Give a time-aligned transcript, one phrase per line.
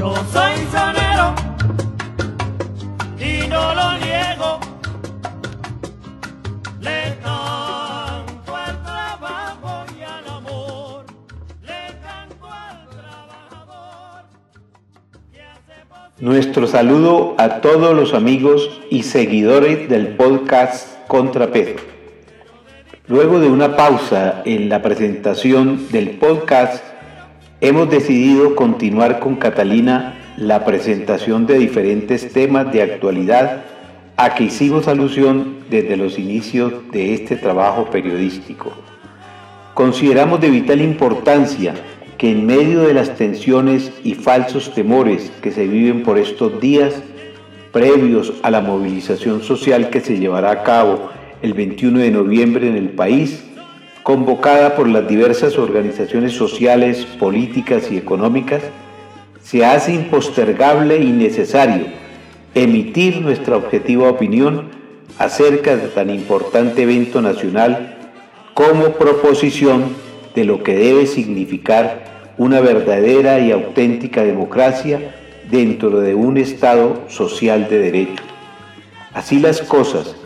[0.00, 1.34] Yo soy sonero
[3.18, 4.60] y no lo niego.
[6.80, 11.04] Le canto al trabajo y al amor.
[11.60, 14.24] Le canto al trabajador.
[16.18, 21.84] Nuestro saludo a todos los amigos y seguidores del podcast Contrapeso.
[23.06, 26.82] Luego de una pausa en la presentación del podcast,
[27.60, 33.64] hemos decidido continuar con Catalina la presentación de diferentes temas de actualidad
[34.16, 38.72] a que hicimos alusión desde los inicios de este trabajo periodístico.
[39.74, 41.74] Consideramos de vital importancia
[42.16, 47.02] que en medio de las tensiones y falsos temores que se viven por estos días,
[47.72, 51.10] previos a la movilización social que se llevará a cabo
[51.42, 53.44] el 21 de noviembre en el país,
[54.02, 58.62] convocada por las diversas organizaciones sociales, políticas y económicas,
[59.42, 61.86] se hace impostergable y necesario
[62.54, 64.68] emitir nuestra objetiva opinión
[65.18, 67.96] acerca de tan importante evento nacional
[68.54, 69.94] como proposición
[70.34, 75.14] de lo que debe significar una verdadera y auténtica democracia
[75.50, 78.22] dentro de un Estado social de derecho.
[79.12, 80.16] Así las cosas,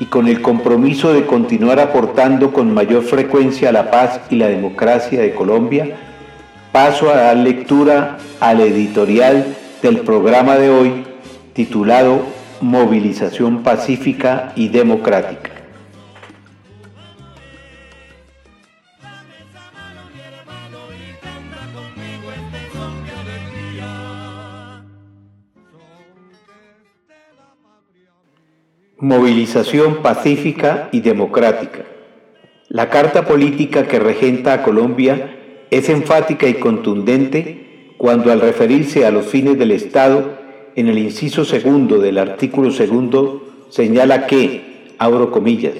[0.00, 4.46] y con el compromiso de continuar aportando con mayor frecuencia a la paz y la
[4.46, 5.96] democracia de Colombia,
[6.72, 11.04] paso a dar lectura al editorial del programa de hoy
[11.52, 12.22] titulado
[12.60, 15.57] Movilización Pacífica y Democrática.
[29.00, 31.84] Movilización pacífica y democrática.
[32.68, 35.36] La carta política que regenta a Colombia
[35.70, 40.36] es enfática y contundente cuando al referirse a los fines del Estado,
[40.74, 45.74] en el inciso segundo del artículo segundo señala que, abro comillas,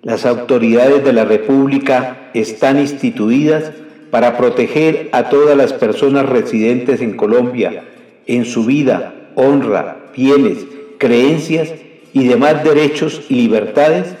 [0.00, 3.72] las autoridades de la República están instituidas
[4.10, 7.84] para proteger a todas las personas residentes en Colombia
[8.26, 10.64] en su vida, honra, bienes,
[10.96, 11.70] creencias
[12.14, 14.14] y demás derechos y libertades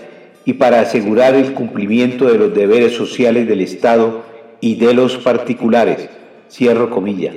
[0.44, 4.24] y para asegurar el cumplimiento de los deberes sociales del Estado
[4.60, 6.10] y de los particulares.
[6.50, 7.32] Cierro comilla.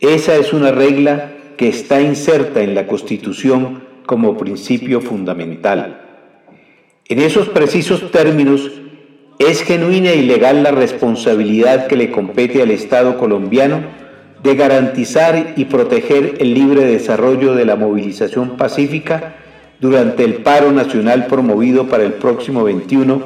[0.00, 6.00] Esa es una regla que está inserta en la Constitución como principio fundamental.
[7.06, 8.70] En esos precisos términos,
[9.38, 13.80] es genuina y legal la responsabilidad que le compete al Estado colombiano
[14.42, 19.41] de garantizar y proteger el libre desarrollo de la movilización pacífica
[19.82, 23.20] durante el paro nacional promovido para el próximo 21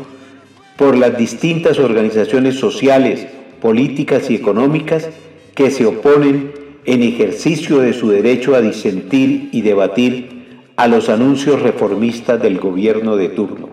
[0.78, 3.26] por las distintas organizaciones sociales,
[3.60, 5.10] políticas y económicas
[5.54, 6.52] que se oponen
[6.86, 13.16] en ejercicio de su derecho a disentir y debatir a los anuncios reformistas del gobierno
[13.16, 13.68] de turno.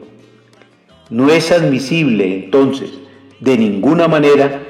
[1.09, 2.91] No es admisible entonces
[3.39, 4.61] de ninguna manera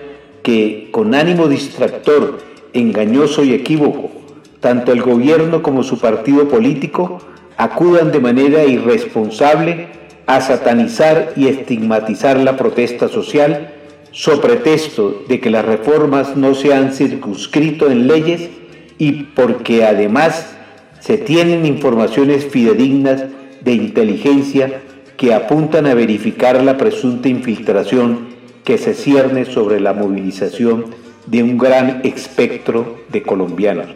[0.43, 2.37] que con ánimo distractor,
[2.73, 4.11] engañoso y equívoco,
[4.59, 7.19] tanto el gobierno como su partido político
[7.57, 9.87] acudan de manera irresponsable
[10.25, 13.73] a satanizar y estigmatizar la protesta social
[14.11, 18.49] so pretexto de que las reformas no se han circunscrito en leyes
[18.97, 20.55] y porque además
[20.99, 23.25] se tienen informaciones fidedignas
[23.61, 24.81] de inteligencia
[25.17, 28.33] que apuntan a verificar la presunta infiltración
[28.63, 30.85] que se cierne sobre la movilización
[31.25, 33.87] de un gran espectro de colombianos.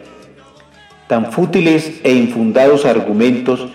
[1.08, 3.66] Tan fútiles e infundados argumentos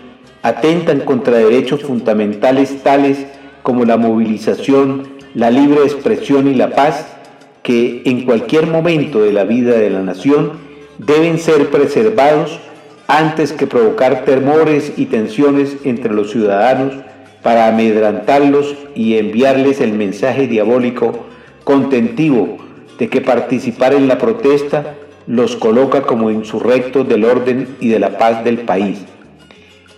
[0.44, 3.25] atentan contra derechos fundamentales tales
[3.63, 7.07] como la movilización, la libre expresión y la paz,
[7.63, 10.51] que en cualquier momento de la vida de la nación
[10.99, 12.59] deben ser preservados
[13.07, 16.94] antes que provocar temores y tensiones entre los ciudadanos
[17.41, 21.25] para amedrantarlos y enviarles el mensaje diabólico
[21.63, 22.57] contentivo
[23.00, 24.95] de que participar en la protesta
[25.28, 29.00] los coloca como insurrectos del orden y de la paz del país.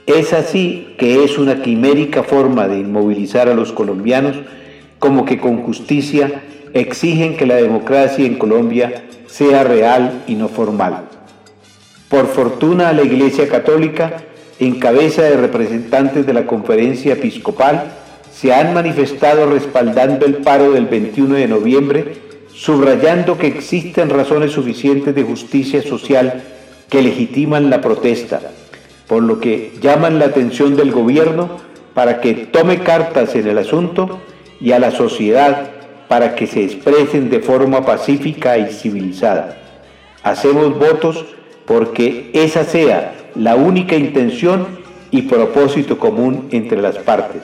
[0.06, 4.36] Es así que es una quimérica forma de inmovilizar a los colombianos
[5.00, 6.44] como que con justicia
[6.74, 11.06] exigen que la democracia en Colombia sea real y no formal.
[12.10, 14.18] Por fortuna la Iglesia Católica,
[14.60, 17.92] en cabeza de representantes de la conferencia episcopal,
[18.32, 22.25] se han manifestado respaldando el paro del 21 de noviembre
[22.56, 26.42] subrayando que existen razones suficientes de justicia social
[26.90, 28.40] que legitiman la protesta,
[29.08, 31.58] por lo que llaman la atención del gobierno
[31.94, 34.22] para que tome cartas en el asunto
[34.62, 35.70] y a la sociedad
[36.08, 39.58] para que se expresen de forma pacífica y civilizada.
[40.24, 41.26] Hacemos votos
[41.66, 44.68] porque esa sea la única intención
[45.12, 47.42] y propósito común entre las partes.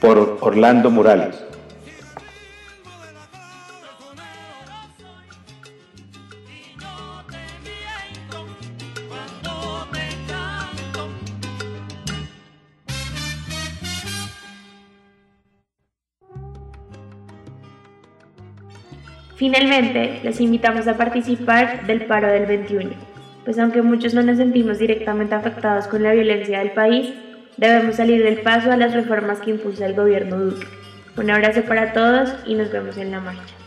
[0.00, 1.53] Por Orlando Morales.
[19.36, 22.90] Finalmente, les invitamos a participar del paro del 21,
[23.44, 27.12] pues aunque muchos no nos sentimos directamente afectados con la violencia del país,
[27.56, 30.66] debemos salir del paso a las reformas que impulsa el gobierno Duque.
[31.16, 33.63] Un abrazo para todos y nos vemos en la marcha.